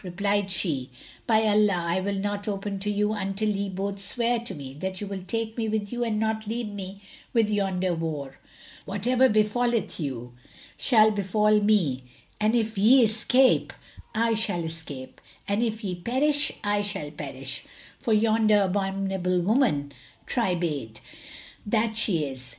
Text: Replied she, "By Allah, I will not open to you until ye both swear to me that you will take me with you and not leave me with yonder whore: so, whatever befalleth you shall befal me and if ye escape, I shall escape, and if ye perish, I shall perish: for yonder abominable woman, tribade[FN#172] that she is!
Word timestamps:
Replied 0.03 0.49
she, 0.49 0.89
"By 1.27 1.43
Allah, 1.43 1.85
I 1.87 1.99
will 1.99 2.15
not 2.15 2.47
open 2.47 2.79
to 2.79 2.89
you 2.89 3.13
until 3.13 3.47
ye 3.49 3.69
both 3.69 4.01
swear 4.01 4.39
to 4.39 4.55
me 4.55 4.73
that 4.79 4.99
you 4.99 5.05
will 5.05 5.21
take 5.21 5.55
me 5.55 5.69
with 5.69 5.91
you 5.93 6.03
and 6.03 6.19
not 6.19 6.47
leave 6.47 6.69
me 6.69 7.01
with 7.33 7.47
yonder 7.49 7.95
whore: 7.95 8.31
so, 8.31 8.35
whatever 8.85 9.29
befalleth 9.29 9.99
you 9.99 10.33
shall 10.75 11.11
befal 11.11 11.61
me 11.61 12.05
and 12.39 12.55
if 12.55 12.79
ye 12.79 13.03
escape, 13.03 13.73
I 14.15 14.33
shall 14.33 14.63
escape, 14.63 15.21
and 15.47 15.61
if 15.61 15.83
ye 15.83 15.93
perish, 15.93 16.51
I 16.63 16.81
shall 16.81 17.11
perish: 17.11 17.65
for 17.99 18.11
yonder 18.11 18.59
abominable 18.63 19.39
woman, 19.41 19.93
tribade[FN#172] 20.25 20.99
that 21.67 21.95
she 21.95 22.23
is! 22.25 22.49